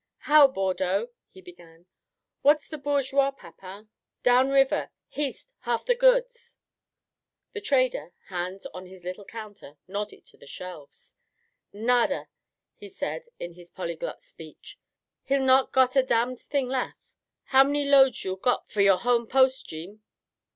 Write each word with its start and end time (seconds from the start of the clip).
"How, 0.25 0.47
Bordeaux?" 0.47 1.09
he 1.29 1.41
began. 1.41 1.85
"Whar's 2.41 2.67
the 2.67 2.79
bourgeois, 2.79 3.29
Papin?" 3.29 3.89
"Down 4.23 4.49
river 4.49 4.89
h'east 5.11 5.47
h'after 5.67 5.93
goods." 5.93 6.57
The 7.53 7.61
trader, 7.61 8.11
hands 8.25 8.65
on 8.73 8.87
his 8.87 9.03
little 9.03 9.25
counter, 9.25 9.77
nodded 9.87 10.25
to 10.25 10.37
his 10.39 10.49
shelves. 10.49 11.13
"Nada!" 11.71 12.29
he 12.73 12.89
said 12.89 13.27
in 13.37 13.53
his 13.53 13.69
polyglot 13.69 14.23
speech. 14.23 14.79
"Hi'll 15.29 15.43
not 15.43 15.71
got 15.71 15.95
a 15.95 16.01
damned 16.01 16.39
thing 16.41 16.67
lef'. 16.67 16.95
How 17.43 17.63
many 17.63 17.85
loads 17.85 18.23
you'll 18.25 18.37
got 18.37 18.71
for 18.71 18.81
your 18.81 18.97
h'own 18.97 19.27
post, 19.29 19.67
Jeem?" 19.67 20.01